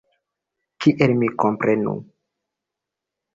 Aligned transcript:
Kiel 0.85 1.13
mi 1.19 1.29
komprenu? 1.43 1.93